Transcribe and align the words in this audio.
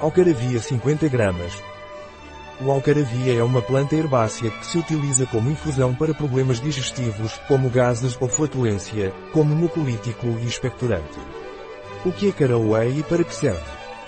Alcaravia 0.00 0.60
50 0.60 1.08
gramas. 1.08 1.62
O 2.60 2.70
alcaravia 2.70 3.34
é 3.34 3.42
uma 3.42 3.62
planta 3.62 3.94
herbácea 3.94 4.50
que 4.50 4.66
se 4.66 4.76
utiliza 4.76 5.24
como 5.26 5.50
infusão 5.50 5.94
para 5.94 6.12
problemas 6.12 6.60
digestivos, 6.60 7.38
como 7.46 7.70
gases 7.70 8.16
ou 8.20 8.28
flatulência, 8.28 9.12
como 9.32 9.54
mucolítico 9.54 10.26
e 10.26 10.46
expectorante. 10.46 11.18
O 12.04 12.10
que 12.10 12.28
é 12.28 12.32
caraway 12.32 12.98
e 12.98 13.02
para 13.04 13.22
que 13.22 13.34
serve? 13.34 13.62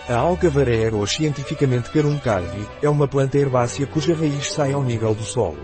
A 0.08 0.16
alcavaré 0.16 0.90
ou 0.92 1.06
cientificamente 1.06 1.90
carum 1.90 2.18
carvi, 2.18 2.66
é 2.82 2.88
uma 2.88 3.06
planta 3.06 3.38
herbácea 3.38 3.86
cuja 3.86 4.14
raiz 4.14 4.52
sai 4.52 4.72
ao 4.72 4.82
nível 4.82 5.14
do 5.14 5.24
solo. 5.24 5.62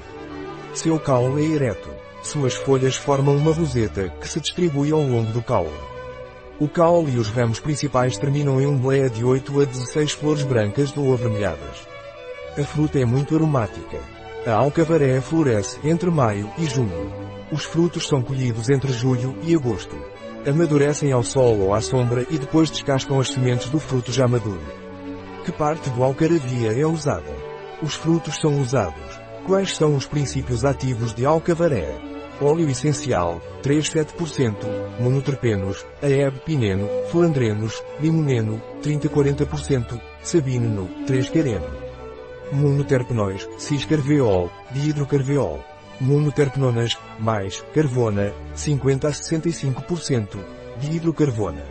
Seu 0.73 0.99
caule 1.01 1.45
é 1.45 1.55
ereto. 1.57 1.91
Suas 2.23 2.55
folhas 2.55 2.95
formam 2.95 3.37
uma 3.37 3.53
roseta, 3.53 4.09
que 4.21 4.29
se 4.29 4.41
distribui 4.41 4.93
ao 4.93 5.03
longo 5.03 5.33
do 5.33 5.43
caule. 5.43 5.92
O 6.61 6.69
caule 6.69 7.13
e 7.13 7.19
os 7.19 7.29
ramos 7.29 7.59
principais 7.59 8.17
terminam 8.19 8.61
em 8.61 8.67
um 8.67 8.77
bleia 8.77 9.09
de 9.09 9.25
8 9.25 9.61
a 9.61 9.65
16 9.65 10.13
flores 10.13 10.43
brancas 10.45 10.97
ou 10.97 11.13
avermelhadas. 11.13 11.89
A 12.59 12.63
fruta 12.63 12.99
é 12.99 13.05
muito 13.05 13.35
aromática. 13.35 13.99
A 14.47 14.53
alcavaré 14.53 15.21
floresce 15.21 15.79
entre 15.83 16.11
maio 16.11 16.51
e 16.59 16.67
junho. 16.67 17.13
Os 17.51 17.65
frutos 17.65 18.07
são 18.07 18.23
colhidos 18.23 18.69
entre 18.69 18.93
julho 18.93 19.35
e 19.43 19.55
agosto. 19.55 19.97
Amadurecem 20.47 21.13
ao 21.13 21.23
sol 21.23 21.59
ou 21.61 21.75
à 21.75 21.81
sombra 21.81 22.27
e 22.29 22.37
depois 22.37 22.71
descascam 22.71 23.19
as 23.19 23.31
sementes 23.31 23.71
do 23.71 23.81
fruto 23.81 24.13
já 24.13 24.29
maduro. 24.29 24.61
Que 25.45 25.53
parte 25.53 25.89
do 25.91 26.03
alcaravia 26.03 26.73
é 26.73 26.87
usada? 26.87 27.35
Os 27.83 27.95
frutos 27.95 28.37
são 28.37 28.61
usados. 28.61 29.21
Quais 29.47 29.75
são 29.75 29.97
os 29.97 30.07
princípios 30.07 30.65
ativos 30.65 31.15
de 31.15 31.25
alcavaré? 31.25 32.12
Óleo 32.43 32.69
essencial, 32.69 33.41
3,7%, 33.63 34.57
monoterpenos, 34.99 35.87
aeb 36.03 36.35
pineno, 36.45 36.89
flandrenos, 37.11 37.83
limoneno, 38.01 38.61
30-40%, 38.83 40.01
sabineno, 40.23 40.89
3-quereno. 41.07 41.71
Monoterpenóis, 42.53 43.49
cis-carveol, 43.59 44.51
dihidrocarveol. 44.73 45.61
Monoterpenonas, 46.01 46.99
mais, 47.19 47.65
carvona, 47.73 48.33
50 48.55 49.09
a 49.09 49.11
65%, 49.11 50.39
dihidrocarvona. 50.81 51.65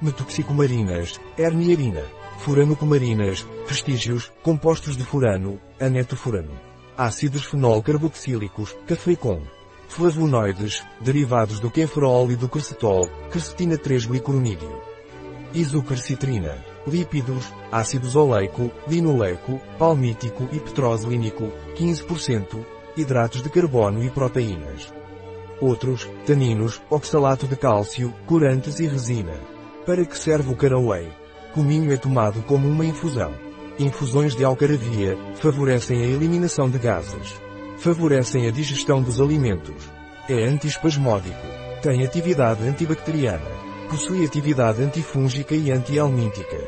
Metoxicomarinas, 0.00 1.20
herniarina, 1.36 2.02
furanocomarinas, 2.38 3.44
vestígios, 3.68 4.32
compostos 4.42 4.96
de 4.96 5.04
furano, 5.04 5.58
anetofurano. 5.80 6.52
Ácidos 6.96 7.44
fenol 7.44 7.82
carboxílicos, 7.82 8.76
cafeicon 8.86 9.57
flavonoides, 9.88 10.84
derivados 11.00 11.58
do 11.58 11.70
quenferol 11.70 12.30
e 12.30 12.36
do 12.36 12.48
quercetol, 12.48 13.08
quercetina 13.32 13.76
3-glicuronídeo. 13.76 14.80
Isoquercitrina, 15.52 16.62
lípidos, 16.86 17.52
ácidos 17.72 18.14
oleico, 18.14 18.70
linoleico, 18.86 19.60
palmítico 19.78 20.46
e 20.52 20.60
petroselínico, 20.60 21.50
15%, 21.74 22.64
hidratos 22.96 23.42
de 23.42 23.48
carbono 23.48 24.04
e 24.04 24.10
proteínas. 24.10 24.92
Outros, 25.60 26.08
taninos, 26.26 26.80
oxalato 26.88 27.48
de 27.48 27.56
cálcio, 27.56 28.14
corantes 28.26 28.78
e 28.78 28.86
resina. 28.86 29.34
Para 29.84 30.04
que 30.04 30.16
serve 30.16 30.52
o 30.52 30.56
caraway? 30.56 31.10
Cominho 31.54 31.92
é 31.92 31.96
tomado 31.96 32.42
como 32.42 32.68
uma 32.68 32.84
infusão. 32.84 33.32
Infusões 33.78 34.36
de 34.36 34.44
alcaravia 34.44 35.16
favorecem 35.36 36.02
a 36.02 36.06
eliminação 36.06 36.68
de 36.68 36.78
gases 36.78 37.47
favorecem 37.78 38.46
a 38.46 38.50
digestão 38.50 39.00
dos 39.00 39.20
alimentos. 39.20 39.90
É 40.28 40.44
antiespasmódico. 40.44 41.46
Tem 41.80 42.04
atividade 42.04 42.66
antibacteriana. 42.66 43.50
Possui 43.88 44.24
atividade 44.24 44.82
antifúngica 44.82 45.54
e 45.54 45.70
antihelmíntica. 45.70 46.58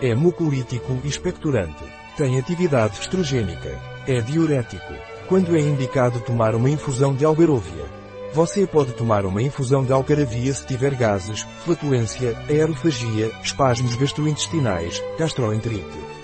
É 0.00 0.14
mucolítico 0.14 0.98
e 1.04 1.08
expectorante. 1.08 1.84
Tem 2.16 2.38
atividade 2.38 3.00
estrogênica. 3.00 3.78
É 4.06 4.20
diurético. 4.20 4.94
Quando 5.28 5.56
é 5.56 5.60
indicado 5.60 6.20
tomar 6.20 6.54
uma 6.54 6.70
infusão 6.70 7.14
de 7.14 7.24
algarovia? 7.24 7.84
Você 8.32 8.64
pode 8.64 8.92
tomar 8.92 9.26
uma 9.26 9.42
infusão 9.42 9.84
de 9.84 9.92
alcaravia 9.92 10.54
se 10.54 10.64
tiver 10.64 10.94
gases, 10.94 11.42
flatulência, 11.64 12.38
aerofagia, 12.48 13.30
espasmos 13.42 13.96
gastrointestinais, 13.96 15.02
gastroenterite. 15.18 16.19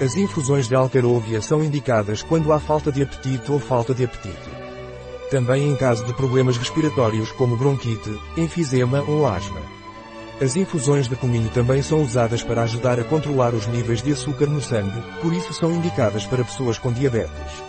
As 0.00 0.16
infusões 0.16 0.66
de 0.66 0.74
alcarovia 0.74 1.40
são 1.40 1.62
indicadas 1.62 2.20
quando 2.20 2.52
há 2.52 2.58
falta 2.58 2.90
de 2.90 3.02
apetite 3.02 3.52
ou 3.52 3.60
falta 3.60 3.94
de 3.94 4.04
apetite. 4.04 4.50
Também 5.30 5.70
em 5.70 5.76
caso 5.76 6.04
de 6.04 6.12
problemas 6.12 6.56
respiratórios 6.56 7.30
como 7.32 7.56
bronquite, 7.56 8.10
enfisema 8.36 9.02
ou 9.02 9.24
asma. 9.26 9.60
As 10.42 10.56
infusões 10.56 11.08
de 11.08 11.14
cominho 11.14 11.48
também 11.50 11.80
são 11.80 12.02
usadas 12.02 12.42
para 12.42 12.62
ajudar 12.62 12.98
a 12.98 13.04
controlar 13.04 13.54
os 13.54 13.68
níveis 13.68 14.02
de 14.02 14.12
açúcar 14.12 14.46
no 14.46 14.60
sangue, 14.60 15.00
por 15.22 15.32
isso 15.32 15.52
são 15.54 15.70
indicadas 15.70 16.26
para 16.26 16.44
pessoas 16.44 16.76
com 16.76 16.92
diabetes. 16.92 17.62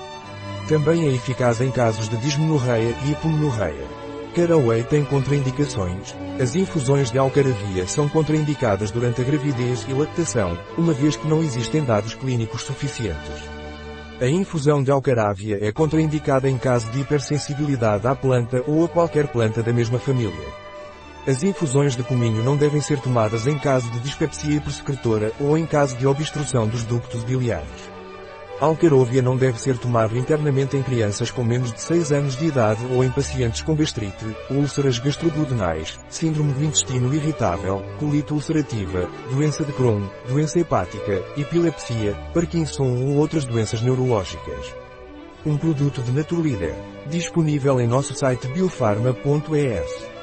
Também 0.68 1.07
é 1.07 1.13
eficaz 1.13 1.62
em 1.62 1.69
casos 1.69 2.09
de 2.09 2.18
dismenorreia 2.18 2.96
e 3.06 3.12
hipomenorreia. 3.12 4.05
Caraway 4.35 4.84
tem 4.84 5.06
contraindicações. 5.06 6.13
As 6.41 6.57
infusões 6.57 7.09
de 7.09 7.18
alcaravia 7.18 7.88
são 7.88 8.09
contraindicadas 8.09 8.91
durante 8.91 9.22
a 9.22 9.23
gravidez 9.23 9.85
e 9.88 9.94
lactação, 9.94 10.57
uma 10.78 10.91
vez 10.91 11.16
que 11.16 11.25
não 11.25 11.41
existem 11.41 11.85
dados 11.85 12.13
clínicos 12.16 12.63
suficientes. 12.63 13.50
A 14.19 14.28
infusão 14.28 14.84
de 14.84 14.91
alcaravia 14.91 15.57
é 15.66 15.72
contraindicada 15.72 16.50
em 16.50 16.57
caso 16.57 16.91
de 16.91 17.00
hipersensibilidade 17.00 18.06
à 18.06 18.13
planta 18.13 18.62
ou 18.68 18.84
a 18.84 18.90
qualquer 18.90 19.28
planta 19.28 19.63
da 19.63 19.72
mesma 19.72 20.00
família. 20.00 20.53
As 21.25 21.41
infusões 21.41 21.95
de 21.95 22.03
cominho 22.03 22.44
não 22.44 22.57
devem 22.57 22.81
ser 22.81 23.00
tomadas 23.00 23.47
em 23.47 23.57
caso 23.57 23.90
de 23.90 24.01
dispepsia 24.01 24.57
hipersecretora 24.57 25.31
ou 25.40 25.57
em 25.57 25.66
caso 25.66 25.95
de 25.95 26.06
obstrução 26.06 26.68
dos 26.68 26.84
ductos 26.84 27.24
biliares. 27.24 27.94
Alcarovia 28.60 29.22
não 29.22 29.36
deve 29.36 29.60
ser 29.60 29.78
tomado 29.78 30.18
internamente 30.18 30.78
em 30.78 30.84
crianças 30.84 31.30
com 31.30 31.44
menos 31.44 31.74
de 31.74 31.82
6 31.82 32.12
anos 32.14 32.38
de 32.38 32.46
idade 32.46 32.86
ou 32.90 33.04
em 33.04 33.12
pacientes 33.12 33.62
com 33.62 33.76
gastrite, 33.76 34.26
úlceras 34.50 34.98
gastroduodenais, 34.98 36.00
síndrome 36.08 36.54
do 36.54 36.64
intestino 36.64 37.14
irritável, 37.14 37.84
colite 38.00 38.34
ulcerativa, 38.34 39.10
doença 39.30 39.66
de 39.66 39.74
Crohn, 39.74 40.08
doença 40.30 40.58
hepática, 40.58 41.22
epilepsia, 41.36 42.14
Parkinson 42.34 42.96
ou 43.06 43.18
outras 43.18 43.44
doenças 43.44 43.82
neurológicas. 43.82 44.74
Um 45.46 45.58
produto 45.58 46.02
de 46.02 46.12
Naturlíder. 46.12 46.74
Disponível 47.08 47.80
em 47.82 47.88
nosso 47.88 48.16
site 48.16 48.48
biofarma.es. 48.48 50.15